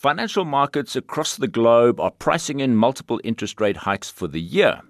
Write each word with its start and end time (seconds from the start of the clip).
Financial 0.00 0.46
markets 0.46 0.96
across 0.96 1.36
the 1.36 1.46
globe 1.46 2.00
are 2.00 2.10
pricing 2.10 2.60
in 2.60 2.74
multiple 2.74 3.20
interest 3.22 3.60
rate 3.60 3.76
hikes 3.76 4.08
for 4.08 4.26
the 4.26 4.40
year. 4.40 4.80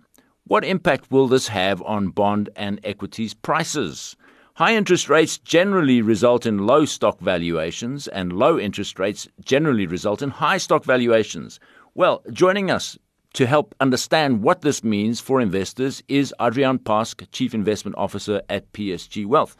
What 0.45 0.65
impact 0.65 1.11
will 1.11 1.27
this 1.27 1.49
have 1.49 1.83
on 1.83 2.11
bond 2.11 2.49
and 2.55 2.79
equities 2.85 3.35
prices? 3.35 4.15
High 4.55 4.77
interest 4.77 5.09
rates 5.09 5.37
generally 5.37 6.01
result 6.01 6.47
in 6.47 6.65
low 6.65 6.85
stock 6.85 7.19
valuations, 7.19 8.07
and 8.07 8.33
low 8.33 8.57
interest 8.57 9.01
rates 9.01 9.27
generally 9.45 9.85
result 9.85 10.23
in 10.23 10.31
high 10.31 10.59
stock 10.59 10.85
valuations. 10.85 11.59
Well, 11.97 12.23
joining 12.33 12.71
us 12.71 12.97
to 13.33 13.47
help 13.47 13.75
understand 13.81 14.45
what 14.45 14.61
this 14.61 14.85
means 14.85 15.19
for 15.19 15.41
investors 15.41 16.05
is 16.07 16.33
Adriaan 16.39 16.79
Pask, 16.79 17.27
Chief 17.33 17.53
Investment 17.53 17.97
Officer 17.99 18.43
at 18.49 18.73
PSG 18.73 19.27
Wealth. 19.27 19.57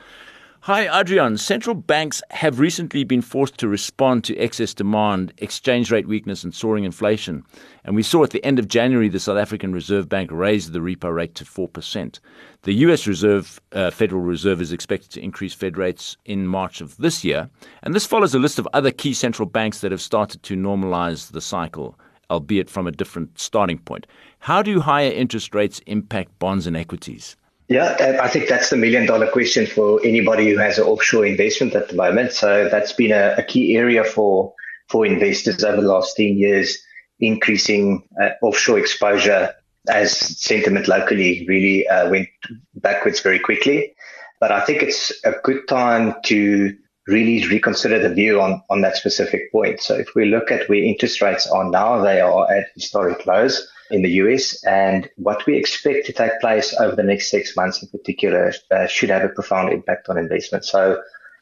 Hi, 0.65 0.89
Adriaan. 0.89 1.39
Central 1.39 1.75
banks 1.75 2.23
have 2.33 2.61
recently 2.61 3.03
been 3.03 3.23
forced 3.23 3.57
to 3.57 3.67
respond 3.67 4.25
to 4.25 4.37
excess 4.37 4.75
demand, 4.75 5.33
exchange 5.39 5.91
rate 5.91 6.07
weakness, 6.07 6.45
and 6.45 6.55
soaring 6.55 6.85
inflation. 6.85 7.45
And 7.83 7.97
we 7.97 8.03
saw 8.03 8.25
at 8.25 8.31
the 8.31 8.45
end 8.45 8.59
of 8.59 8.69
January 8.69 9.09
the 9.09 9.21
South 9.21 9.39
African 9.39 9.73
Reserve 9.73 10.11
Bank 10.11 10.31
raised 10.31 10.75
the 10.75 10.81
repo 10.81 11.15
rate 11.15 11.35
to 11.37 11.47
4%. 11.47 12.21
The 12.65 12.75
US 12.75 13.07
Reserve, 13.07 13.59
uh, 13.73 13.91
Federal 13.91 14.21
Reserve 14.21 14.61
is 14.61 14.71
expected 14.71 15.11
to 15.13 15.23
increase 15.23 15.55
Fed 15.55 15.79
rates 15.79 16.19
in 16.27 16.47
March 16.47 16.83
of 16.83 16.95
this 16.99 17.25
year. 17.25 17.49
And 17.83 17.95
this 17.95 18.07
follows 18.07 18.35
a 18.35 18.39
list 18.39 18.59
of 18.59 18.69
other 18.75 18.91
key 18.91 19.15
central 19.15 19.49
banks 19.49 19.81
that 19.81 19.93
have 19.93 20.03
started 20.03 20.43
to 20.43 20.57
normalize 20.57 21.33
the 21.33 21.41
cycle, 21.41 21.99
albeit 22.29 22.69
from 22.69 22.87
a 22.87 22.93
different 22.93 23.39
starting 23.39 23.79
point. 23.79 24.07
How 24.41 24.61
do 24.61 24.81
higher 24.81 25.11
interest 25.11 25.55
rates 25.55 25.81
impact 25.87 26.39
bonds 26.39 26.67
and 26.67 26.77
equities? 26.77 27.35
Yeah, 27.71 28.19
I 28.21 28.27
think 28.27 28.49
that's 28.49 28.71
the 28.71 28.77
million 28.77 29.07
dollar 29.07 29.31
question 29.31 29.65
for 29.65 30.05
anybody 30.05 30.51
who 30.51 30.59
has 30.59 30.79
an 30.79 30.85
offshore 30.85 31.25
investment 31.25 31.77
at 31.77 31.89
the 31.89 31.95
moment. 31.95 32.33
So 32.33 32.69
that's 32.69 32.93
been 32.93 33.13
a, 33.13 33.37
a 33.39 33.45
key 33.45 33.77
area 33.77 34.03
for, 34.03 34.53
for 34.89 35.07
investors 35.07 35.63
over 35.63 35.81
the 35.81 35.87
last 35.87 36.17
10 36.17 36.37
years, 36.37 36.77
increasing 37.21 38.03
uh, 38.21 38.31
offshore 38.43 38.81
exposure 38.81 39.55
as 39.89 40.11
sentiment 40.11 40.89
locally 40.89 41.47
really 41.47 41.87
uh, 41.87 42.11
went 42.11 42.29
backwards 42.75 43.21
very 43.21 43.39
quickly. 43.39 43.95
But 44.41 44.51
I 44.51 44.63
think 44.63 44.83
it's 44.83 45.13
a 45.25 45.35
good 45.45 45.69
time 45.69 46.17
to 46.25 46.77
really 47.07 47.47
reconsider 47.47 48.01
the 48.01 48.13
view 48.13 48.41
on, 48.41 48.65
on 48.69 48.81
that 48.81 48.97
specific 48.97 49.53
point. 49.53 49.81
So 49.81 49.95
if 49.95 50.09
we 50.17 50.25
look 50.25 50.51
at 50.51 50.69
where 50.69 50.83
interest 50.83 51.23
rates 51.23 51.47
are 51.47 51.71
now, 51.71 52.03
they 52.03 52.21
are 52.21 52.51
at 52.51 52.67
historic 52.75 53.25
lows 53.27 53.65
in 53.91 54.03
the 54.03 54.11
US. 54.23 54.63
And 54.65 55.09
what 55.17 55.47
we 55.47 55.57
expect 55.57 56.07
to 56.07 56.13
take 56.13 56.41
place 56.41 56.75
over 56.79 56.97
the 56.97 57.03
next 57.03 57.31
six 57.31 57.57
months 57.57 57.83
in 57.83 57.89
particular 57.89 58.53
uh, 58.71 58.87
should 58.87 59.11
have 59.11 59.25
a 59.25 59.29
profound 59.29 59.73
impact 59.73 60.09
on 60.09 60.19
investment. 60.19 60.65
So 60.65 61.01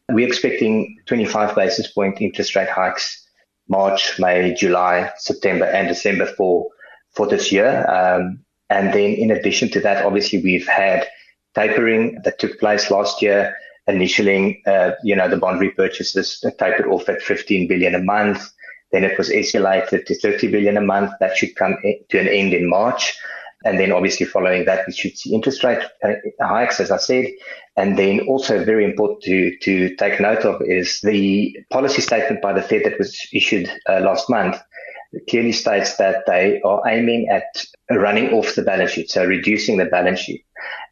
we're 0.08 0.26
expecting 0.26 0.98
25 1.06 1.54
basis 1.54 1.90
point 1.90 2.20
interest 2.20 2.56
rate 2.56 2.70
hikes 2.70 3.24
March, 3.68 4.18
May, 4.18 4.54
July, 4.54 5.10
September, 5.18 5.66
and 5.66 5.88
December 5.88 6.26
for 6.26 6.68
for 7.12 7.26
this 7.26 7.52
year. 7.52 7.88
Um, 7.88 8.40
and 8.70 8.92
then 8.92 9.12
in 9.12 9.30
addition 9.30 9.70
to 9.70 9.80
that, 9.80 10.04
obviously 10.04 10.42
we've 10.42 10.66
had 10.66 11.06
tapering 11.54 12.20
that 12.24 12.38
took 12.38 12.58
place 12.58 12.90
last 12.90 13.22
year. 13.22 13.54
Initially, 13.86 14.62
uh, 14.66 14.92
you 15.02 15.16
know, 15.16 15.28
the 15.28 15.38
bond 15.38 15.60
repurchases 15.60 16.40
tapered 16.58 16.86
off 16.86 17.08
at 17.08 17.22
15 17.22 17.68
billion 17.68 17.94
a 17.94 18.02
month. 18.02 18.50
Then 18.92 19.04
it 19.04 19.18
was 19.18 19.30
escalated 19.30 20.06
to 20.06 20.18
30 20.18 20.50
billion 20.50 20.76
a 20.76 20.80
month. 20.82 21.12
That 21.20 21.36
should 21.36 21.54
come 21.56 21.76
to 22.08 22.18
an 22.18 22.28
end 22.28 22.54
in 22.54 22.68
March. 22.68 23.18
And 23.64 23.78
then 23.78 23.90
obviously 23.90 24.24
following 24.24 24.64
that, 24.66 24.86
we 24.86 24.92
should 24.92 25.18
see 25.18 25.34
interest 25.34 25.64
rate 25.64 25.82
uh, 26.04 26.12
hikes, 26.40 26.80
as 26.80 26.90
I 26.90 26.96
said. 26.96 27.26
And 27.76 27.98
then 27.98 28.20
also 28.20 28.64
very 28.64 28.84
important 28.84 29.22
to, 29.22 29.56
to 29.58 29.96
take 29.96 30.20
note 30.20 30.44
of 30.44 30.62
is 30.64 31.00
the 31.02 31.56
policy 31.70 32.00
statement 32.00 32.40
by 32.40 32.52
the 32.52 32.62
Fed 32.62 32.84
that 32.84 32.98
was 32.98 33.18
issued 33.32 33.68
uh, 33.88 34.00
last 34.00 34.30
month 34.30 34.56
clearly 35.28 35.52
states 35.52 35.96
that 35.96 36.24
they 36.26 36.60
are 36.62 36.82
aiming 36.86 37.28
at 37.28 37.64
running 37.90 38.32
off 38.32 38.54
the 38.54 38.62
balance 38.62 38.92
sheet, 38.92 39.10
so 39.10 39.24
reducing 39.24 39.78
the 39.78 39.86
balance 39.86 40.20
sheet. 40.20 40.44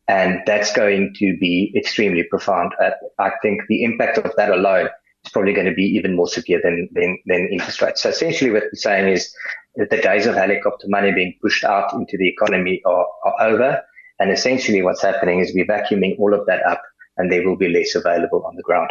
And 0.08 0.40
that's 0.46 0.72
going 0.72 1.14
to 1.18 1.36
be 1.38 1.72
extremely 1.76 2.22
profound. 2.22 2.72
Uh, 2.82 2.90
I 3.18 3.32
think 3.42 3.62
the 3.68 3.82
impact 3.82 4.18
of 4.18 4.32
that 4.36 4.50
alone 4.50 4.88
it's 5.26 5.32
probably 5.32 5.52
going 5.52 5.66
to 5.66 5.74
be 5.74 5.82
even 5.82 6.14
more 6.14 6.28
severe 6.28 6.60
than, 6.62 6.88
than, 6.92 7.18
than 7.26 7.48
interest 7.50 7.82
rates. 7.82 8.00
So 8.00 8.10
essentially 8.10 8.52
what 8.52 8.62
we're 8.62 8.74
saying 8.74 9.08
is 9.08 9.34
that 9.74 9.90
the 9.90 9.96
days 9.96 10.26
of 10.26 10.36
helicopter 10.36 10.86
money 10.88 11.10
being 11.10 11.34
pushed 11.42 11.64
out 11.64 11.92
into 11.94 12.16
the 12.16 12.28
economy 12.28 12.80
are, 12.86 13.06
are 13.24 13.34
over. 13.40 13.82
And 14.20 14.30
essentially 14.30 14.82
what's 14.82 15.02
happening 15.02 15.40
is 15.40 15.52
we're 15.52 15.66
vacuuming 15.66 16.16
all 16.20 16.32
of 16.32 16.46
that 16.46 16.64
up 16.64 16.80
and 17.16 17.30
they 17.30 17.40
will 17.40 17.56
be 17.56 17.68
less 17.68 17.94
available 17.94 18.44
on 18.46 18.56
the 18.56 18.62
ground. 18.62 18.90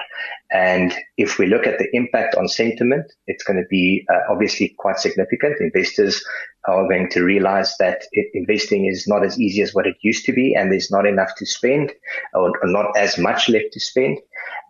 And 0.52 0.94
if 1.18 1.38
we 1.38 1.48
look 1.48 1.68
at 1.68 1.78
the 1.78 1.88
impact 1.94 2.36
on 2.36 2.48
sentiment, 2.48 3.12
it's 3.28 3.44
going 3.44 3.58
to 3.58 3.68
be 3.70 4.06
uh, 4.12 4.32
obviously 4.32 4.76
quite 4.78 5.00
significant. 5.00 5.60
Investors 5.60 6.24
are 6.68 6.88
going 6.88 7.10
to 7.12 7.24
realize 7.24 7.76
that 7.80 8.04
it, 8.12 8.28
investing 8.34 8.86
is 8.86 9.08
not 9.08 9.24
as 9.24 9.40
easy 9.40 9.62
as 9.62 9.74
what 9.74 9.88
it 9.88 9.96
used 10.02 10.26
to 10.26 10.34
be 10.34 10.56
and 10.56 10.72
there's 10.72 10.92
not 10.92 11.06
enough 11.06 11.36
to 11.38 11.46
spend 11.46 11.92
or, 12.34 12.50
or 12.62 12.68
not 12.68 12.96
as 12.98 13.18
much 13.18 13.50
left 13.50 13.74
to 13.74 13.80
spend. 13.80 14.18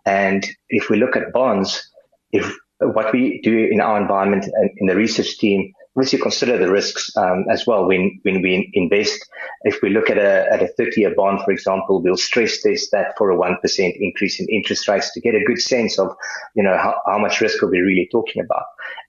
And 0.04 0.46
if 0.68 0.90
we 0.90 0.98
look 0.98 1.16
at 1.16 1.32
bonds, 1.32 1.90
if 2.32 2.54
what 2.78 3.12
we 3.12 3.40
do 3.42 3.68
in 3.70 3.80
our 3.80 4.00
environment 4.00 4.44
and 4.44 4.70
in 4.76 4.86
the 4.86 4.96
research 4.96 5.38
team, 5.38 5.72
obviously 5.96 6.18
consider 6.18 6.58
the 6.58 6.70
risks 6.70 7.10
um, 7.16 7.46
as 7.50 7.66
well 7.66 7.86
when, 7.86 8.20
when 8.22 8.42
we 8.42 8.70
invest. 8.74 9.26
If 9.62 9.80
we 9.82 9.90
look 9.90 10.10
at 10.10 10.18
a, 10.18 10.46
at 10.52 10.62
a 10.62 10.68
30 10.68 11.00
year 11.00 11.14
bond, 11.14 11.40
for 11.42 11.52
example, 11.52 12.02
we'll 12.02 12.16
stress 12.16 12.60
test 12.60 12.90
that 12.92 13.16
for 13.16 13.30
a 13.30 13.36
1% 13.36 13.96
increase 13.98 14.38
in 14.38 14.46
interest 14.50 14.88
rates 14.88 15.12
to 15.14 15.20
get 15.20 15.34
a 15.34 15.44
good 15.44 15.60
sense 15.60 15.98
of, 15.98 16.14
you 16.54 16.62
know, 16.62 16.76
how, 16.76 17.00
how 17.06 17.18
much 17.18 17.40
risk 17.40 17.62
are 17.62 17.70
we 17.70 17.78
really 17.78 18.08
talking 18.12 18.42
about. 18.42 18.64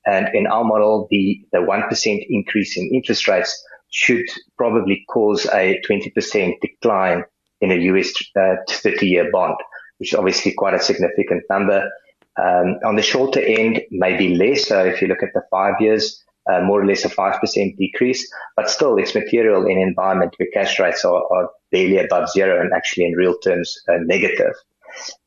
And 0.05 0.29
in 0.33 0.47
our 0.47 0.63
model, 0.63 1.07
the, 1.11 1.41
the 1.51 1.59
1% 1.59 2.25
increase 2.29 2.77
in 2.77 2.89
interest 2.93 3.27
rates 3.27 3.61
should 3.89 4.25
probably 4.57 5.03
cause 5.09 5.45
a 5.47 5.81
20% 5.89 6.53
decline 6.61 7.23
in 7.59 7.71
a 7.71 7.75
US 7.75 8.13
uh, 8.39 8.55
30 8.69 9.07
year 9.07 9.29
bond 9.31 9.55
which 9.97 10.13
is 10.13 10.17
obviously 10.17 10.53
quite 10.53 10.73
a 10.73 10.79
significant 10.79 11.43
number. 11.49 11.89
Um, 12.39 12.77
on 12.85 12.95
the 12.95 13.01
shorter 13.01 13.39
end, 13.41 13.81
maybe 13.89 14.35
less. 14.35 14.67
So 14.67 14.85
if 14.85 15.01
you 15.01 15.07
look 15.07 15.23
at 15.23 15.33
the 15.33 15.41
five 15.49 15.75
years, 15.79 16.23
uh, 16.51 16.61
more 16.61 16.81
or 16.81 16.85
less 16.85 17.05
a 17.05 17.09
5% 17.09 17.77
decrease, 17.77 18.31
but 18.55 18.69
still 18.69 18.97
it's 18.97 19.15
material 19.15 19.65
in 19.65 19.77
environment 19.77 20.33
where 20.37 20.49
cash 20.53 20.79
rates 20.79 21.03
are, 21.03 21.23
are 21.31 21.49
barely 21.71 21.97
above 21.97 22.29
zero 22.29 22.61
and 22.61 22.73
actually 22.73 23.05
in 23.05 23.13
real 23.13 23.37
terms 23.39 23.77
uh, 23.89 23.97
negative. 24.01 24.53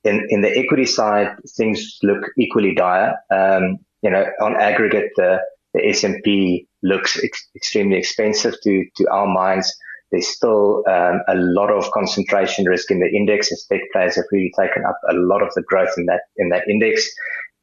In, 0.04 0.26
in 0.30 0.40
the 0.40 0.58
equity 0.58 0.86
side, 0.86 1.36
things 1.56 1.98
look 2.02 2.26
equally 2.38 2.74
dire. 2.74 3.16
Um, 3.30 3.78
you 4.02 4.10
know, 4.10 4.24
on 4.40 4.60
aggregate, 4.60 5.10
the, 5.16 5.38
the 5.74 5.86
S&P 5.86 6.66
looks 6.82 7.22
ex- 7.22 7.48
extremely 7.54 7.98
expensive 7.98 8.54
to, 8.62 8.84
to 8.96 9.10
our 9.10 9.26
minds. 9.26 9.72
There's 10.10 10.28
still 10.28 10.82
um, 10.88 11.20
a 11.28 11.36
lot 11.36 11.70
of 11.70 11.90
concentration 11.92 12.64
risk 12.64 12.90
in 12.90 12.98
the 12.98 13.08
index 13.14 13.52
as 13.52 13.64
tech 13.70 13.82
players 13.92 14.16
have 14.16 14.24
really 14.32 14.52
taken 14.58 14.84
up 14.84 14.98
a 15.08 15.14
lot 15.14 15.42
of 15.42 15.50
the 15.54 15.62
growth 15.62 15.92
in 15.96 16.06
that 16.06 16.22
in 16.36 16.48
that 16.48 16.66
index. 16.68 17.08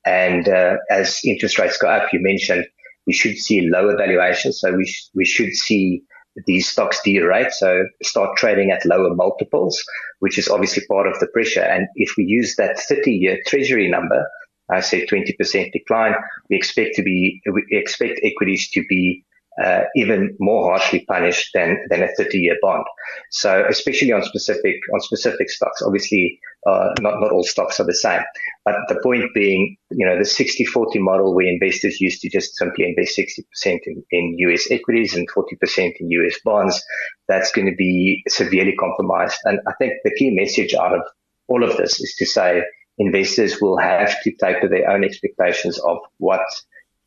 And 0.05 0.47
uh, 0.47 0.77
as 0.89 1.19
interest 1.25 1.59
rates 1.59 1.77
go 1.77 1.89
up, 1.89 2.13
you 2.13 2.19
mentioned 2.21 2.65
we 3.07 3.13
should 3.13 3.37
see 3.37 3.69
lower 3.69 3.95
valuations. 3.97 4.59
So 4.59 4.73
we 4.73 4.85
sh- 4.85 5.09
we 5.15 5.25
should 5.25 5.53
see 5.53 6.03
these 6.45 6.67
stocks 6.67 7.01
derate, 7.03 7.51
so 7.51 7.83
start 8.03 8.37
trading 8.37 8.69
at 8.69 8.85
lower 8.85 9.15
multiples, 9.15 9.83
which 10.19 10.37
is 10.37 10.47
obviously 10.47 10.85
part 10.85 11.07
of 11.07 11.19
the 11.19 11.27
pressure. 11.27 11.63
And 11.63 11.87
if 11.95 12.13
we 12.15 12.25
use 12.25 12.55
that 12.57 12.77
30-year 12.77 13.39
Treasury 13.47 13.89
number, 13.89 14.23
I 14.69 14.81
say 14.81 15.07
20% 15.07 15.71
decline, 15.71 16.13
we 16.49 16.57
expect 16.57 16.95
to 16.95 17.03
be 17.03 17.41
we 17.51 17.65
expect 17.71 18.19
equities 18.23 18.69
to 18.71 18.83
be 18.87 19.23
uh, 19.63 19.83
even 19.95 20.35
more 20.39 20.69
harshly 20.69 21.03
punished 21.07 21.49
than 21.53 21.77
than 21.89 22.03
a 22.03 22.09
30 22.17 22.37
year 22.37 22.57
bond. 22.61 22.85
So 23.31 23.65
especially 23.67 24.11
on 24.11 24.21
specific 24.23 24.75
on 24.93 24.99
specific 24.99 25.49
stocks, 25.49 25.81
obviously 25.81 26.39
uh, 26.67 26.93
not 26.99 27.21
not 27.21 27.31
all 27.31 27.43
stocks 27.43 27.79
are 27.79 27.85
the 27.85 27.93
same. 27.93 28.21
But 28.65 28.75
the 28.89 28.99
point 29.01 29.33
being, 29.33 29.77
you 29.91 30.05
know, 30.05 30.17
the 30.17 30.25
60-40 30.25 30.99
model 30.99 31.33
where 31.33 31.47
investors 31.47 32.01
used 32.01 32.21
to 32.21 32.29
just 32.29 32.57
simply 32.57 32.85
invest 32.85 33.17
60% 33.17 33.79
in, 33.85 34.03
in 34.11 34.35
US 34.39 34.69
equities 34.69 35.15
and 35.15 35.27
40% 35.31 35.93
in 35.99 36.11
US 36.11 36.35
bonds, 36.43 36.83
that's 37.29 37.51
going 37.53 37.67
to 37.67 37.75
be 37.75 38.23
severely 38.27 38.75
compromised. 38.75 39.39
And 39.45 39.59
I 39.65 39.73
think 39.79 39.93
the 40.03 40.13
key 40.15 40.31
message 40.35 40.73
out 40.73 40.93
of 40.93 41.01
all 41.47 41.63
of 41.63 41.77
this 41.77 42.01
is 42.01 42.15
to 42.19 42.25
say 42.25 42.61
investors 42.97 43.61
will 43.61 43.77
have 43.77 44.21
to 44.23 44.31
taper 44.33 44.67
their 44.67 44.89
own 44.89 45.05
expectations 45.05 45.79
of 45.79 45.99
what 46.17 46.41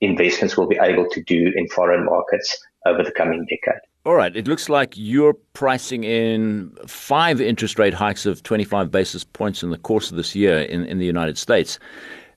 investments 0.01 0.57
will 0.57 0.69
be 0.69 0.79
able 0.81 1.07
to 1.11 1.23
do 1.25 1.53
in 1.55 1.69
foreign 1.69 2.07
markets 2.07 2.59
over 2.87 3.03
the 3.03 3.13
coming 3.13 3.45
decade. 3.45 3.81
All 4.07 4.15
right. 4.15 4.35
It 4.35 4.49
looks 4.49 4.71
like 4.71 4.95
you're 4.97 5.35
pricing 5.53 6.05
in 6.05 6.75
five 6.87 7.41
interest 7.41 7.79
rate 7.79 7.93
hikes 7.93 8.25
of 8.25 8.43
25 8.43 8.91
basis 8.91 9.25
points 9.25 9.63
in 9.63 9.71
the 9.71 9.79
course 9.79 10.11
of 10.11 10.17
this 10.17 10.35
year 10.35 10.61
in, 10.61 10.87
in 10.87 10.99
the 10.99 11.05
United 11.05 11.37
States. 11.37 11.79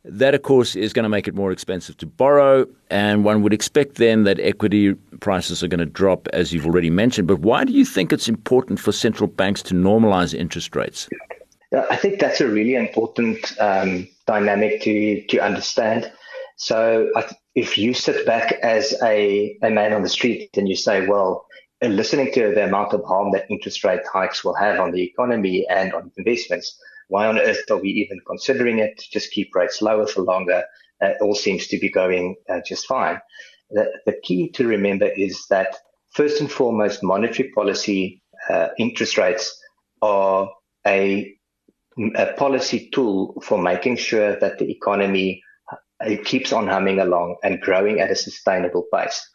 That, 0.05 0.35
of 0.35 0.41
course, 0.41 0.75
is 0.75 0.91
going 0.91 1.03
to 1.03 1.09
make 1.09 1.29
it 1.29 1.33
more 1.33 1.53
expensive 1.53 1.95
to 1.97 2.05
borrow. 2.05 2.67
And 2.89 3.23
one 3.23 3.41
would 3.43 3.53
expect 3.53 3.95
then 3.95 4.23
that 4.23 4.41
equity 4.41 4.95
prices 5.21 5.63
are 5.63 5.69
going 5.69 5.79
to 5.79 5.85
drop, 5.85 6.27
as 6.33 6.51
you've 6.51 6.65
already 6.65 6.89
mentioned. 6.89 7.29
But 7.29 7.39
why 7.39 7.63
do 7.63 7.71
you 7.71 7.85
think 7.85 8.11
it's 8.11 8.27
important 8.27 8.81
for 8.81 8.91
central 8.91 9.27
banks 9.27 9.61
to 9.63 9.73
normalize 9.73 10.33
interest 10.33 10.75
rates? 10.75 11.07
I 11.89 11.95
think 11.95 12.19
that's 12.19 12.41
a 12.41 12.47
really 12.47 12.75
important 12.75 13.53
um, 13.61 14.07
dynamic 14.27 14.81
to, 14.81 15.25
to 15.27 15.39
understand. 15.39 16.11
So 16.63 17.11
if 17.55 17.77
you 17.77 17.93
sit 17.93 18.25
back 18.25 18.53
as 18.63 18.95
a, 19.03 19.57
a 19.61 19.69
man 19.69 19.91
on 19.91 20.01
the 20.01 20.07
street 20.07 20.51
and 20.55 20.69
you 20.69 20.77
say, 20.77 21.05
well, 21.05 21.45
listening 21.81 22.31
to 22.35 22.53
the 22.55 22.63
amount 22.63 22.93
of 22.93 23.03
harm 23.03 23.33
that 23.33 23.51
interest 23.51 23.83
rate 23.83 23.99
hikes 24.13 24.45
will 24.45 24.55
have 24.55 24.79
on 24.79 24.91
the 24.91 25.03
economy 25.03 25.67
and 25.69 25.93
on 25.93 26.09
investments, 26.17 26.79
why 27.09 27.27
on 27.27 27.37
earth 27.37 27.69
are 27.69 27.81
we 27.81 27.89
even 27.89 28.21
considering 28.25 28.79
it? 28.79 29.03
Just 29.11 29.31
keep 29.31 29.53
rates 29.53 29.81
lower 29.81 30.07
for 30.07 30.21
longer. 30.21 30.63
Uh, 31.03 31.07
it 31.07 31.17
all 31.19 31.35
seems 31.35 31.67
to 31.67 31.77
be 31.77 31.89
going 31.89 32.37
uh, 32.49 32.61
just 32.65 32.87
fine. 32.87 33.19
The, 33.71 33.91
the 34.05 34.15
key 34.23 34.49
to 34.51 34.65
remember 34.65 35.07
is 35.07 35.45
that 35.49 35.75
first 36.11 36.39
and 36.39 36.49
foremost, 36.49 37.03
monetary 37.03 37.51
policy 37.51 38.23
uh, 38.49 38.69
interest 38.77 39.17
rates 39.17 39.61
are 40.01 40.49
a, 40.87 41.35
a 42.15 42.33
policy 42.37 42.89
tool 42.93 43.41
for 43.43 43.57
making 43.61 43.97
sure 43.97 44.39
that 44.39 44.59
the 44.59 44.71
economy 44.71 45.43
it 46.05 46.25
keeps 46.25 46.51
on 46.53 46.67
humming 46.67 46.99
along 46.99 47.37
and 47.43 47.61
growing 47.61 47.99
at 47.99 48.11
a 48.11 48.15
sustainable 48.15 48.85
pace. 48.93 49.27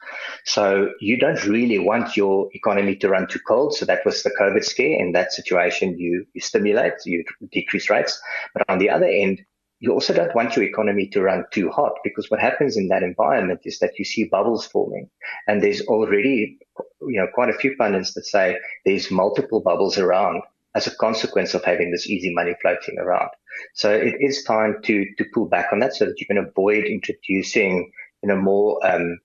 So 0.44 0.90
you 1.00 1.18
don't 1.18 1.44
really 1.46 1.78
want 1.78 2.16
your 2.16 2.48
economy 2.52 2.96
to 2.96 3.08
run 3.08 3.28
too 3.28 3.40
cold. 3.46 3.74
So 3.74 3.84
that 3.86 4.04
was 4.04 4.22
the 4.22 4.34
COVID 4.40 4.64
scare. 4.64 4.98
In 4.98 5.12
that 5.12 5.32
situation, 5.32 5.98
you, 5.98 6.24
you 6.34 6.40
stimulate, 6.40 6.94
you 7.04 7.24
decrease 7.52 7.90
rates. 7.90 8.20
But 8.54 8.64
on 8.68 8.78
the 8.78 8.90
other 8.90 9.06
end, 9.06 9.40
you 9.80 9.92
also 9.92 10.12
don't 10.12 10.34
want 10.34 10.56
your 10.56 10.64
economy 10.64 11.08
to 11.08 11.22
run 11.22 11.44
too 11.52 11.70
hot 11.70 11.92
because 12.02 12.30
what 12.30 12.40
happens 12.40 12.76
in 12.76 12.88
that 12.88 13.02
environment 13.02 13.60
is 13.64 13.78
that 13.78 13.98
you 13.98 14.04
see 14.04 14.24
bubbles 14.24 14.66
forming 14.66 15.08
and 15.46 15.62
there's 15.62 15.82
already, 15.82 16.58
you 17.02 17.20
know, 17.20 17.28
quite 17.32 17.48
a 17.48 17.58
few 17.58 17.76
pundits 17.76 18.14
that 18.14 18.26
say 18.26 18.58
there's 18.84 19.10
multiple 19.10 19.60
bubbles 19.60 19.96
around 19.96 20.42
as 20.74 20.86
a 20.86 20.94
consequence 20.96 21.54
of 21.54 21.64
having 21.64 21.90
this 21.90 22.08
easy 22.08 22.32
money 22.32 22.54
floating 22.60 22.98
around. 22.98 23.30
So 23.74 23.90
it 23.90 24.14
is 24.20 24.44
time 24.44 24.76
to 24.84 25.06
to 25.16 25.24
pull 25.34 25.46
back 25.46 25.72
on 25.72 25.80
that 25.80 25.94
so 25.94 26.06
that 26.06 26.20
you 26.20 26.26
can 26.26 26.38
avoid 26.38 26.84
introducing 26.84 27.90
you 28.22 28.28
know 28.28 28.36
more 28.36 28.78
um, 28.86 29.18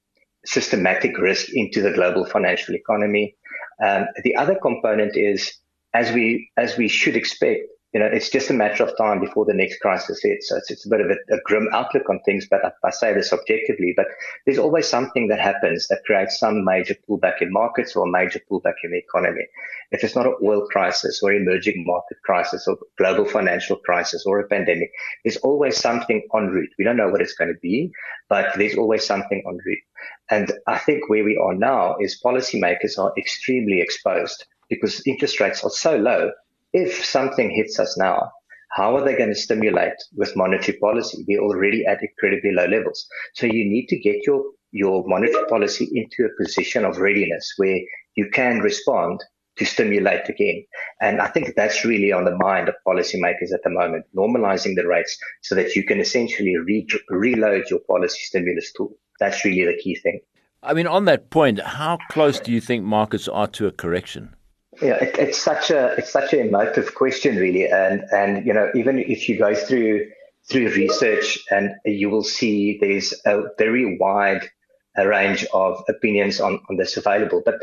systematic 0.46 1.18
risk 1.18 1.50
into 1.54 1.82
the 1.82 1.92
global 1.92 2.26
financial 2.26 2.76
economy. 2.76 3.36
Um, 3.84 4.06
the 4.24 4.36
other 4.36 4.56
component 4.56 5.16
is 5.16 5.54
as 5.94 6.12
we 6.12 6.50
as 6.58 6.78
we 6.78 6.88
should 6.88 7.16
expect, 7.16 7.62
you 7.94 8.00
know, 8.00 8.08
it's 8.08 8.32
just 8.32 8.50
a 8.50 8.54
matter 8.54 8.84
of 8.84 8.98
time 8.98 9.20
before 9.20 9.46
the 9.46 9.54
next 9.54 9.80
crisis 9.80 10.20
hits. 10.24 10.50
So 10.50 10.58
it's, 10.58 10.72
it's 10.72 10.86
a 10.86 10.90
bit 10.90 11.02
of 11.02 11.12
a, 11.12 11.36
a 11.36 11.40
grim 11.46 11.70
outlook 11.72 12.10
on 12.10 12.20
things, 12.26 12.48
but 12.50 12.66
I, 12.66 12.72
I, 12.84 12.90
say 12.90 13.14
this 13.14 13.32
objectively, 13.32 13.94
but 13.96 14.08
there's 14.46 14.58
always 14.58 14.88
something 14.88 15.28
that 15.28 15.40
happens 15.40 15.88
that 15.90 16.02
creates 16.04 16.40
some 16.40 16.66
major 16.66 16.96
pullback 17.08 17.42
in 17.42 17.52
markets 17.52 17.96
or 17.96 18.08
a 18.08 18.12
major 18.12 18.42
pullback 18.50 18.74
in 18.84 18.92
the 18.92 18.98
economy. 18.98 19.46
If 19.92 20.04
it's 20.04 20.16
not 20.16 20.26
an 20.26 20.36
oil 20.44 20.66
crisis 20.66 21.22
or 21.22 21.34
emerging 21.34 21.86
market 21.86 22.18
crisis 22.26 22.68
or 22.68 22.78
global 22.98 23.26
financial 23.26 23.78
crisis 23.78 24.26
or 24.26 24.40
a 24.40 24.48
pandemic, 24.48 24.92
there's 25.24 25.38
always 25.38 25.78
something 25.78 26.28
en 26.36 26.48
route. 26.48 26.72
We 26.80 26.86
don't 26.86 26.98
know 26.98 27.10
what 27.10 27.22
it's 27.22 27.36
going 27.36 27.54
to 27.54 27.60
be, 27.62 27.92
but 28.28 28.58
there's 28.58 28.76
always 28.76 29.06
something 29.06 29.44
en 29.48 29.60
route. 29.64 29.84
And 30.32 30.52
I 30.66 30.80
think 30.80 31.10
where 31.10 31.24
we 31.24 31.38
are 31.38 31.54
now 31.54 31.98
is 32.00 32.20
policymakers 32.26 32.98
are 32.98 33.14
extremely 33.20 33.82
exposed 33.82 34.46
because 34.68 35.06
interest 35.06 35.40
rates 35.40 35.64
are 35.64 35.70
so 35.70 35.96
low 35.96 36.32
if 36.74 37.06
something 37.06 37.52
hits 37.52 37.80
us 37.80 37.98
now, 37.98 38.32
how 38.72 38.96
are 38.98 39.06
they 39.06 39.16
going 39.16 39.30
to 39.30 39.36
stimulate 39.36 39.94
with 40.16 40.36
monetary 40.36 40.78
policy? 40.80 41.24
We're 41.28 41.42
already 41.42 41.86
at 41.86 42.02
incredibly 42.02 42.52
low 42.52 42.66
levels. 42.66 43.06
So 43.36 43.46
you 43.46 43.64
need 43.66 43.88
to 43.90 44.00
get 44.00 44.26
your, 44.26 44.44
your 44.72 45.04
monetary 45.08 45.46
policy 45.46 45.88
into 45.94 46.28
a 46.28 46.44
position 46.44 46.84
of 46.84 46.98
readiness 46.98 47.54
where 47.58 47.80
you 48.16 48.30
can 48.32 48.60
respond 48.60 49.24
to 49.58 49.66
stimulate 49.66 50.28
again. 50.28 50.66
And 51.00 51.22
I 51.22 51.28
think 51.28 51.54
that's 51.56 51.86
really 51.86 52.12
on 52.12 52.26
the 52.26 52.36
mind 52.36 52.68
of 52.68 52.76
policymakers 52.88 53.54
at 53.54 53.62
the 53.64 53.70
moment, 53.70 54.06
normalizing 54.18 54.76
the 54.76 54.88
rates 54.88 55.16
so 55.44 55.54
that 55.54 55.76
you 55.76 55.84
can 55.84 56.00
essentially 56.00 56.58
re- 56.58 56.88
reload 57.10 57.66
your 57.70 57.80
policy 57.88 58.20
stimulus 58.24 58.74
tool. 58.74 58.96
That's 59.20 59.46
really 59.46 59.66
the 59.66 59.80
key 59.80 59.96
thing. 59.96 60.22
I 60.64 60.74
mean, 60.74 60.88
on 60.88 61.06
that 61.06 61.30
point, 61.30 61.60
how 61.60 62.00
close 62.10 62.40
do 62.40 62.52
you 62.52 62.62
think 62.62 62.84
markets 62.84 63.28
are 63.28 63.48
to 63.48 63.68
a 63.68 63.72
correction? 63.72 64.36
Yeah, 64.84 64.96
it, 65.02 65.18
it's 65.18 65.38
such 65.38 65.72
a 65.72 65.96
it's 65.98 66.12
such 66.12 66.34
an 66.34 66.40
emotive 66.40 66.94
question, 66.94 67.38
really, 67.38 67.70
and 67.70 68.04
and 68.12 68.46
you 68.46 68.54
know 68.54 68.70
even 68.76 69.00
if 69.00 69.30
you 69.30 69.38
go 69.38 69.56
through 69.56 70.12
through 70.50 70.74
research, 70.74 71.40
and 71.50 71.72
you 71.86 72.10
will 72.10 72.24
see 72.24 72.78
there's 72.82 73.14
a 73.26 73.44
very 73.58 73.98
wide 73.98 74.50
range 74.98 75.46
of 75.54 75.82
opinions 75.88 76.42
on 76.42 76.60
on 76.70 76.76
this 76.76 76.98
available. 76.98 77.42
But 77.46 77.56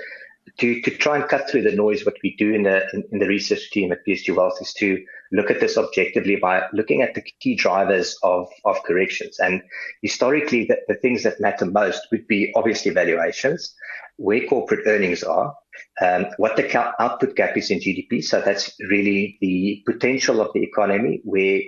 to 0.61 0.81
to 0.81 0.91
try 0.91 1.17
and 1.17 1.29
cut 1.29 1.51
through 1.51 1.63
the 1.63 1.77
noise, 1.77 2.07
what 2.07 2.17
we 2.23 2.35
do 2.39 2.55
in 2.55 2.63
the 2.63 2.89
in, 2.95 3.05
in 3.13 3.19
the 3.19 3.29
research 3.29 3.71
team 3.71 3.93
at 3.93 3.99
PSG 4.07 4.35
Wealth 4.35 4.57
is 4.63 4.73
to 4.75 5.05
look 5.31 5.51
at 5.51 5.61
this 5.61 5.77
objectively 5.77 6.37
by 6.37 6.65
looking 6.73 7.03
at 7.03 7.15
the 7.15 7.23
key 7.41 7.55
drivers 7.55 8.17
of 8.23 8.49
of 8.65 8.83
corrections. 8.85 9.39
And 9.39 9.61
historically, 10.01 10.65
the, 10.65 10.79
the 10.89 10.95
things 10.95 11.25
that 11.25 11.39
matter 11.39 11.67
most 11.67 12.07
would 12.13 12.27
be 12.27 12.51
obviously 12.57 12.93
valuations, 12.93 13.75
where 14.17 14.47
corporate 14.47 14.87
earnings 14.87 15.23
are 15.23 15.55
um, 16.01 16.27
what 16.37 16.57
the 16.57 16.79
output 17.01 17.37
gap 17.37 17.57
is 17.57 17.71
in 17.71 17.79
GDP. 17.79 18.23
So 18.23 18.41
that's 18.41 18.73
really 18.89 19.39
the 19.41 19.83
potential 19.87 20.41
of 20.41 20.53
the 20.53 20.63
economy 20.63 21.21
where 21.25 21.61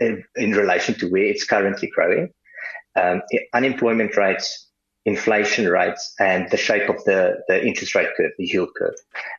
in, 0.00 0.24
in 0.36 0.52
relation 0.52 0.94
to 0.96 1.08
where 1.08 1.24
it's 1.24 1.44
currently 1.44 1.88
growing. 1.88 2.32
Um, 2.96 3.22
unemployment 3.54 4.16
rates, 4.16 4.68
inflation 5.04 5.68
rates, 5.68 6.14
and 6.18 6.50
the 6.50 6.56
shape 6.56 6.88
of 6.88 7.02
the, 7.04 7.38
the 7.48 7.64
interest 7.64 7.94
rate 7.94 8.08
curve, 8.16 8.32
the 8.36 8.46
yield 8.46 8.70
curve. 8.76 8.94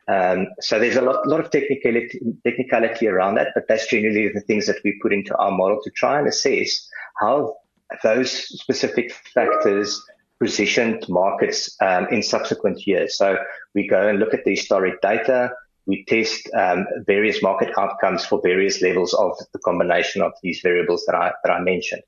Um, 0.08 0.48
so 0.60 0.78
there's 0.78 0.96
a 0.96 1.02
lot, 1.02 1.26
lot 1.26 1.40
of 1.40 1.50
technicality, 1.50 2.20
technicality 2.44 3.08
around 3.08 3.34
that, 3.34 3.48
but 3.54 3.64
that's 3.68 3.86
generally 3.88 4.30
the 4.32 4.40
things 4.40 4.66
that 4.66 4.78
we 4.84 4.98
put 5.02 5.12
into 5.12 5.36
our 5.36 5.50
model 5.50 5.80
to 5.82 5.90
try 5.90 6.18
and 6.18 6.26
assess 6.26 6.88
how 7.20 7.56
those 8.02 8.30
specific 8.30 9.12
factors 9.12 10.02
positioned 10.42 11.06
markets 11.08 11.76
um, 11.80 12.08
in 12.10 12.22
subsequent 12.22 12.84
years. 12.84 13.16
So 13.16 13.38
we 13.74 13.86
go 13.86 14.08
and 14.08 14.18
look 14.18 14.34
at 14.34 14.44
the 14.44 14.50
historic 14.50 15.00
data. 15.00 15.52
We 15.86 16.04
test 16.04 16.50
um, 16.58 16.84
various 17.06 17.42
market 17.42 17.70
outcomes 17.78 18.24
for 18.24 18.40
various 18.42 18.82
levels 18.82 19.14
of 19.14 19.38
the 19.52 19.60
combination 19.60 20.20
of 20.20 20.32
these 20.42 20.60
variables 20.60 21.04
that 21.06 21.14
I 21.14 21.32
that 21.44 21.52
I 21.52 21.60
mentioned. 21.60 22.02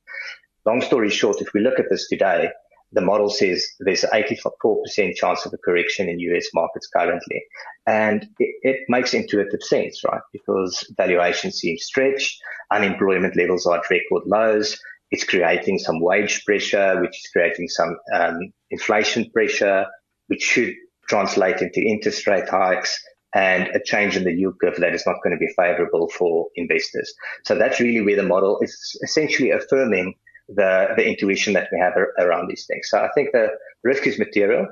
Long 0.66 0.80
story 0.80 1.10
short, 1.10 1.40
if 1.40 1.52
we 1.54 1.60
look 1.60 1.78
at 1.78 1.90
this 1.90 2.08
today, 2.08 2.50
the 2.92 3.00
model 3.00 3.28
says 3.28 3.66
there's 3.80 4.04
an 4.04 4.10
84% 4.12 5.14
chance 5.14 5.44
of 5.46 5.52
a 5.52 5.58
correction 5.58 6.08
in 6.08 6.18
US 6.20 6.46
markets 6.54 6.88
currently. 6.88 7.42
And 7.86 8.22
it, 8.38 8.54
it, 8.62 8.80
makes 8.88 9.12
intuitive 9.14 9.62
sense, 9.62 10.02
right? 10.04 10.22
Because 10.32 10.86
valuation 10.96 11.50
seems 11.50 11.82
stretched, 11.82 12.40
unemployment 12.72 13.36
levels 13.36 13.66
are 13.66 13.78
at 13.78 13.90
record 13.90 14.22
lows, 14.26 14.78
it's 15.14 15.22
creating 15.22 15.78
some 15.78 16.00
wage 16.00 16.44
pressure, 16.44 17.00
which 17.00 17.16
is 17.20 17.30
creating 17.32 17.68
some 17.68 17.96
um, 18.12 18.36
inflation 18.72 19.30
pressure, 19.30 19.86
which 20.26 20.42
should 20.42 20.74
translate 21.08 21.62
into 21.62 21.80
interest 21.80 22.26
rate 22.26 22.48
hikes 22.48 23.00
and 23.32 23.68
a 23.68 23.80
change 23.84 24.16
in 24.16 24.24
the 24.24 24.32
yield 24.32 24.56
curve 24.60 24.74
that 24.78 24.92
is 24.92 25.06
not 25.06 25.22
going 25.22 25.30
to 25.36 25.38
be 25.38 25.52
favorable 25.56 26.08
for 26.08 26.48
investors. 26.56 27.14
So 27.44 27.54
that's 27.54 27.78
really 27.78 28.04
where 28.04 28.16
the 28.16 28.24
model 28.24 28.58
is 28.60 28.74
essentially 29.04 29.50
affirming 29.52 30.14
the, 30.48 30.88
the 30.96 31.06
intuition 31.06 31.52
that 31.52 31.68
we 31.70 31.78
have 31.78 31.94
around 32.18 32.48
these 32.48 32.66
things. 32.66 32.88
So 32.90 32.98
I 32.98 33.08
think 33.14 33.28
the 33.32 33.50
risk 33.84 34.08
is 34.08 34.18
material. 34.18 34.66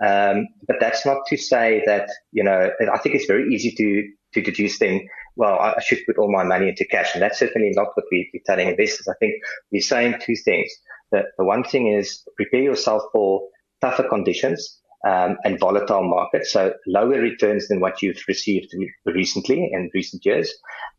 Um, 0.00 0.46
but 0.68 0.76
that's 0.78 1.04
not 1.04 1.26
to 1.30 1.36
say 1.36 1.82
that, 1.86 2.08
you 2.30 2.44
know, 2.44 2.70
I 2.94 2.98
think 2.98 3.16
it's 3.16 3.26
very 3.26 3.52
easy 3.52 3.72
to, 3.72 4.08
to 4.34 4.40
deduce 4.40 4.78
thing 4.78 5.08
well, 5.36 5.58
I 5.58 5.80
should 5.80 6.00
put 6.06 6.18
all 6.18 6.30
my 6.30 6.44
money 6.44 6.68
into 6.68 6.84
cash. 6.84 7.14
And 7.14 7.22
that's 7.22 7.38
certainly 7.38 7.70
not 7.74 7.88
what 7.94 8.06
we, 8.10 8.30
are 8.34 8.40
telling 8.46 8.68
investors. 8.68 9.08
I 9.08 9.14
think 9.20 9.34
we're 9.72 9.80
saying 9.80 10.16
two 10.20 10.36
things. 10.36 10.70
The, 11.12 11.22
the 11.38 11.44
one 11.44 11.64
thing 11.64 11.88
is 11.88 12.22
prepare 12.36 12.62
yourself 12.62 13.02
for 13.12 13.42
tougher 13.80 14.08
conditions 14.08 14.80
um, 15.06 15.36
and 15.44 15.58
volatile 15.58 16.02
markets. 16.02 16.52
So 16.52 16.74
lower 16.86 17.20
returns 17.20 17.68
than 17.68 17.80
what 17.80 18.02
you've 18.02 18.22
received 18.28 18.74
recently 19.06 19.70
in 19.72 19.90
recent 19.94 20.24
years, 20.24 20.52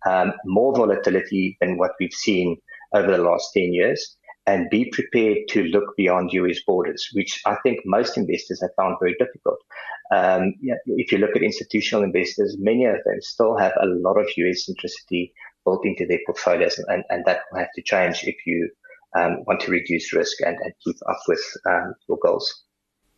um, 0.08 0.34
more 0.46 0.76
volatility 0.76 1.58
than 1.62 1.78
what 1.78 1.92
we've 2.00 2.14
seen 2.14 2.58
over 2.94 3.12
the 3.12 3.24
last 3.24 3.52
10 3.54 3.74
years 3.74 4.18
and 4.48 4.70
be 4.70 4.90
prepared 4.92 5.38
to 5.50 5.64
look 5.64 5.96
beyond 5.98 6.32
US 6.34 6.60
borders, 6.66 7.10
which 7.14 7.42
I 7.46 7.58
think 7.64 7.80
most 7.86 8.18
investors 8.18 8.62
have 8.62 8.72
found 8.76 8.98
very 9.00 9.16
difficult. 9.20 9.60
Um, 10.12 10.54
if 10.86 11.12
you 11.12 11.20
look 11.20 11.36
at 11.36 11.44
institutional 11.44 12.04
investors, 12.04 12.58
many 12.60 12.86
of 12.86 12.98
them 13.06 13.22
still 13.22 13.58
have 13.58 13.74
a 13.82 13.86
lot 13.86 14.18
of 14.18 14.28
US 14.36 14.68
centricity 14.68 15.32
built 15.64 15.86
into 15.86 16.06
their 16.08 16.20
portfolios, 16.26 16.80
and, 16.88 17.04
and 17.10 17.24
that 17.26 17.42
will 17.52 17.60
have 17.60 17.72
to 17.76 17.82
change 17.84 18.24
if 18.24 18.36
you 18.46 18.70
um, 19.18 19.44
want 19.46 19.60
to 19.62 19.72
reduce 19.72 20.14
risk 20.14 20.42
and, 20.42 20.58
and 20.64 20.74
keep 20.84 20.96
up 21.08 21.20
with 21.28 21.44
um, 21.70 21.94
your 22.10 22.18
goals. 22.24 22.64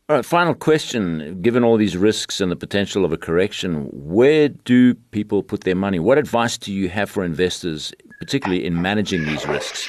All 0.10 0.18
right, 0.18 0.26
final 0.26 0.54
question. 0.54 1.42
Given 1.42 1.64
all 1.64 1.78
these 1.78 1.96
risks 1.96 2.42
and 2.42 2.52
the 2.52 2.58
potential 2.58 3.06
of 3.06 3.14
a 3.14 3.18
correction, 3.18 3.88
where 3.94 4.50
do 4.50 4.96
people 5.12 5.42
put 5.44 5.62
their 5.62 5.76
money? 5.76 5.98
What 5.98 6.18
advice 6.18 6.58
do 6.58 6.74
you 6.74 6.90
have 6.90 7.10
for 7.10 7.24
investors, 7.24 7.94
particularly 8.20 8.66
in 8.66 8.82
managing 8.82 9.24
these 9.24 9.48
risks? 9.48 9.88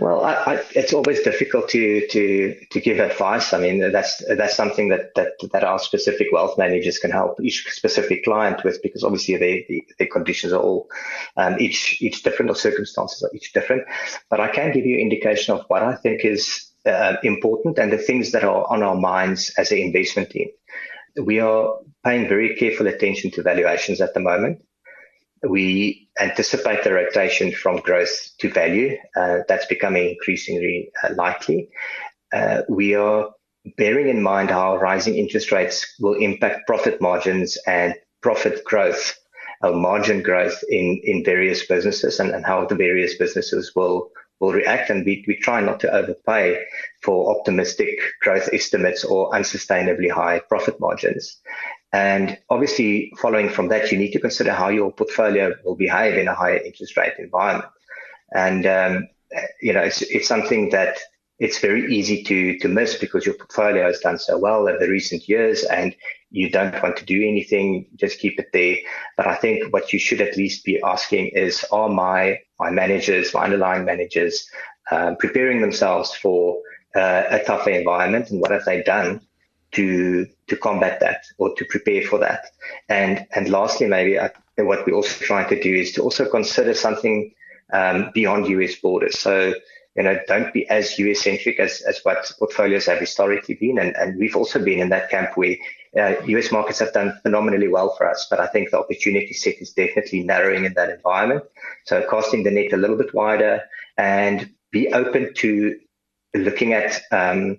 Well, 0.00 0.24
I, 0.24 0.34
I, 0.34 0.64
it's 0.76 0.92
always 0.92 1.22
difficult 1.22 1.68
to 1.70 2.06
to 2.06 2.54
to 2.70 2.80
give 2.80 3.00
advice. 3.00 3.52
I 3.52 3.58
mean, 3.58 3.90
that's 3.90 4.22
that's 4.28 4.54
something 4.54 4.90
that 4.90 5.12
that 5.16 5.32
that 5.52 5.64
our 5.64 5.80
specific 5.80 6.28
wealth 6.30 6.56
managers 6.56 6.98
can 6.98 7.10
help 7.10 7.40
each 7.40 7.68
specific 7.68 8.22
client 8.22 8.62
with, 8.62 8.80
because 8.80 9.02
obviously 9.02 9.36
they, 9.36 9.84
their 9.98 10.06
conditions 10.06 10.52
are 10.52 10.62
all 10.62 10.88
um, 11.36 11.56
each 11.58 12.00
each 12.00 12.22
different, 12.22 12.48
or 12.48 12.54
circumstances 12.54 13.24
are 13.24 13.34
each 13.34 13.52
different. 13.52 13.82
But 14.30 14.38
I 14.38 14.48
can 14.48 14.72
give 14.72 14.86
you 14.86 14.98
indication 14.98 15.56
of 15.56 15.64
what 15.66 15.82
I 15.82 15.96
think 15.96 16.24
is 16.24 16.70
uh, 16.86 17.16
important 17.24 17.76
and 17.80 17.92
the 17.92 17.98
things 17.98 18.30
that 18.30 18.44
are 18.44 18.70
on 18.70 18.84
our 18.84 18.94
minds 18.94 19.52
as 19.58 19.72
an 19.72 19.78
investment 19.78 20.30
team. 20.30 20.48
We 21.20 21.40
are 21.40 21.74
paying 22.04 22.28
very 22.28 22.54
careful 22.54 22.86
attention 22.86 23.32
to 23.32 23.42
valuations 23.42 24.00
at 24.00 24.14
the 24.14 24.20
moment 24.20 24.62
we 25.42 26.08
anticipate 26.20 26.84
the 26.84 26.92
rotation 26.92 27.52
from 27.52 27.78
growth 27.78 28.30
to 28.38 28.50
value. 28.50 28.96
Uh, 29.16 29.38
that's 29.48 29.66
becoming 29.66 30.10
increasingly 30.10 30.90
uh, 31.02 31.14
likely. 31.14 31.68
Uh, 32.32 32.62
we 32.68 32.94
are 32.94 33.30
bearing 33.76 34.08
in 34.08 34.22
mind 34.22 34.50
how 34.50 34.76
rising 34.76 35.16
interest 35.16 35.52
rates 35.52 35.94
will 36.00 36.14
impact 36.14 36.66
profit 36.66 37.00
margins 37.00 37.58
and 37.66 37.94
profit 38.22 38.64
growth, 38.64 39.18
uh, 39.62 39.72
margin 39.72 40.22
growth 40.22 40.62
in, 40.68 41.00
in 41.04 41.24
various 41.24 41.66
businesses 41.66 42.20
and, 42.20 42.30
and 42.30 42.44
how 42.44 42.64
the 42.66 42.74
various 42.74 43.16
businesses 43.16 43.72
will 43.74 44.10
will 44.40 44.52
react 44.52 44.90
and 44.90 45.04
we, 45.04 45.24
we 45.26 45.36
try 45.36 45.60
not 45.60 45.80
to 45.80 45.92
overpay 45.92 46.64
for 47.02 47.36
optimistic 47.36 47.98
growth 48.22 48.48
estimates 48.52 49.04
or 49.04 49.30
unsustainably 49.32 50.10
high 50.10 50.40
profit 50.48 50.78
margins. 50.78 51.40
And 51.92 52.38
obviously, 52.50 53.12
following 53.18 53.48
from 53.48 53.68
that, 53.68 53.90
you 53.90 53.98
need 53.98 54.12
to 54.12 54.20
consider 54.20 54.52
how 54.52 54.68
your 54.68 54.92
portfolio 54.92 55.54
will 55.64 55.76
behave 55.76 56.18
in 56.18 56.28
a 56.28 56.34
higher 56.34 56.58
interest 56.58 56.96
rate 56.96 57.14
environment. 57.18 57.70
And, 58.34 58.66
um, 58.66 59.08
you 59.62 59.72
know, 59.72 59.80
it's, 59.80 60.02
it's 60.02 60.28
something 60.28 60.70
that 60.70 60.98
it's 61.38 61.60
very 61.60 61.94
easy 61.94 62.22
to, 62.24 62.58
to 62.58 62.68
miss 62.68 62.96
because 62.96 63.24
your 63.24 63.36
portfolio 63.36 63.84
has 63.84 64.00
done 64.00 64.18
so 64.18 64.36
well 64.36 64.68
over 64.68 64.78
the 64.78 64.88
recent 64.88 65.28
years 65.28 65.62
and 65.64 65.94
you 66.30 66.50
don't 66.50 66.82
want 66.82 66.96
to 66.98 67.04
do 67.04 67.26
anything, 67.26 67.86
just 67.96 68.18
keep 68.18 68.38
it 68.38 68.48
there. 68.52 68.76
But 69.16 69.28
I 69.28 69.36
think 69.36 69.72
what 69.72 69.92
you 69.92 69.98
should 69.98 70.20
at 70.20 70.36
least 70.36 70.64
be 70.64 70.82
asking 70.82 71.28
is, 71.28 71.64
are 71.72 71.88
my, 71.88 72.40
my 72.58 72.70
managers, 72.70 73.32
my 73.32 73.44
underlying 73.44 73.84
managers, 73.84 74.46
um, 74.90 75.16
preparing 75.16 75.60
themselves 75.60 76.12
for 76.12 76.58
uh, 76.94 77.24
a 77.30 77.42
tougher 77.44 77.70
environment 77.70 78.30
and 78.30 78.40
what 78.40 78.50
have 78.50 78.64
they 78.64 78.82
done 78.82 79.20
to 79.72 80.26
to 80.46 80.56
combat 80.56 81.00
that 81.00 81.24
or 81.38 81.54
to 81.56 81.64
prepare 81.66 82.02
for 82.02 82.18
that. 82.18 82.46
And 82.88 83.26
and 83.34 83.48
lastly, 83.48 83.86
maybe 83.86 84.18
I, 84.18 84.30
what 84.56 84.86
we're 84.86 84.94
also 84.94 85.24
trying 85.24 85.48
to 85.50 85.60
do 85.60 85.74
is 85.74 85.92
to 85.92 86.02
also 86.02 86.28
consider 86.28 86.74
something 86.74 87.32
um, 87.72 88.10
beyond 88.14 88.48
US 88.48 88.76
borders. 88.76 89.18
So 89.18 89.54
you 89.98 90.04
know, 90.04 90.16
don't 90.28 90.52
be 90.52 90.68
as 90.70 90.96
US 91.00 91.22
centric 91.22 91.58
as, 91.58 91.80
as 91.80 91.98
what 92.04 92.30
portfolios 92.38 92.86
have 92.86 93.00
historically 93.00 93.56
been. 93.56 93.80
And, 93.80 93.96
and 93.96 94.16
we've 94.16 94.36
also 94.36 94.62
been 94.62 94.78
in 94.78 94.90
that 94.90 95.10
camp 95.10 95.36
where 95.36 95.56
uh, 95.98 96.14
US 96.24 96.52
markets 96.52 96.78
have 96.78 96.92
done 96.92 97.18
phenomenally 97.24 97.66
well 97.66 97.96
for 97.96 98.08
us. 98.08 98.28
But 98.30 98.38
I 98.38 98.46
think 98.46 98.70
the 98.70 98.78
opportunity 98.78 99.32
set 99.32 99.56
is 99.56 99.72
definitely 99.72 100.22
narrowing 100.22 100.66
in 100.66 100.74
that 100.74 100.90
environment. 100.90 101.42
So 101.84 102.06
casting 102.08 102.44
the 102.44 102.52
net 102.52 102.72
a 102.72 102.76
little 102.76 102.96
bit 102.96 103.12
wider 103.12 103.62
and 103.96 104.48
be 104.70 104.92
open 104.92 105.34
to 105.34 105.76
looking 106.32 106.74
at 106.74 107.00
um, 107.10 107.58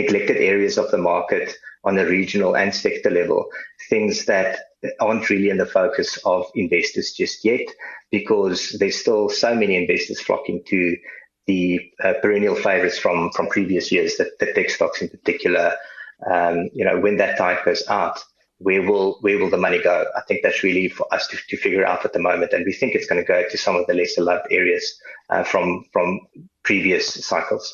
neglected 0.00 0.36
areas 0.36 0.78
of 0.78 0.90
the 0.90 0.98
market 1.12 1.54
on 1.84 1.98
a 1.98 2.06
regional 2.06 2.56
and 2.56 2.74
sector 2.74 3.10
level, 3.10 3.46
things 3.88 4.26
that 4.26 4.58
aren't 5.00 5.30
really 5.30 5.50
in 5.50 5.58
the 5.58 5.66
focus 5.66 6.18
of 6.24 6.46
investors 6.54 7.12
just 7.12 7.44
yet, 7.44 7.66
because 8.10 8.76
there's 8.78 9.00
still 9.00 9.28
so 9.28 9.54
many 9.54 9.76
investors 9.76 10.20
flocking 10.20 10.62
to 10.66 10.96
the 11.46 11.80
uh, 12.04 12.14
perennial 12.22 12.54
favorites 12.54 12.98
from 12.98 13.30
from 13.32 13.46
previous 13.48 13.90
years, 13.90 14.16
the, 14.16 14.30
the 14.40 14.52
tech 14.52 14.70
stocks 14.70 15.02
in 15.02 15.08
particular. 15.08 15.74
Um, 16.30 16.68
you 16.74 16.84
know, 16.84 17.00
when 17.00 17.16
that 17.16 17.38
tide 17.38 17.64
goes 17.64 17.82
out, 17.88 18.16
where 18.58 18.82
will 18.82 19.18
where 19.22 19.38
will 19.38 19.50
the 19.50 19.56
money 19.66 19.80
go? 19.82 20.04
I 20.16 20.22
think 20.28 20.40
that's 20.42 20.62
really 20.62 20.88
for 20.88 21.06
us 21.14 21.26
to, 21.28 21.36
to 21.48 21.56
figure 21.56 21.86
out 21.86 22.04
at 22.04 22.12
the 22.12 22.18
moment, 22.18 22.52
and 22.52 22.64
we 22.64 22.72
think 22.72 22.94
it's 22.94 23.06
going 23.06 23.20
to 23.20 23.26
go 23.26 23.42
to 23.48 23.58
some 23.58 23.76
of 23.76 23.86
the 23.86 23.94
lesser 23.94 24.22
loved 24.22 24.46
areas 24.50 24.84
uh, 25.30 25.44
from 25.44 25.84
from 25.92 26.20
previous 26.62 27.26
cycles. 27.26 27.64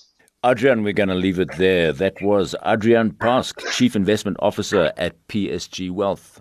Adriaan, 0.45 0.85
we're 0.85 0.93
going 0.93 1.09
to 1.09 1.15
leave 1.15 1.41
it 1.41 1.57
there. 1.57 1.93
That 1.93 2.21
was 2.23 2.55
Adriaan 2.65 3.13
Pask, 3.13 3.59
Chief 3.73 3.97
Investment 3.97 4.37
Officer 4.41 4.93
at 4.97 5.27
PSG 5.29 5.91
Wealth. 5.91 6.41